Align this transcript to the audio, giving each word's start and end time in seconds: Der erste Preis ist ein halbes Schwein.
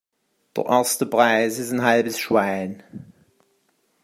Der 0.55 0.65
erste 0.65 1.05
Preis 1.05 1.59
ist 1.59 1.71
ein 1.71 1.83
halbes 1.83 2.17
Schwein. 2.17 2.81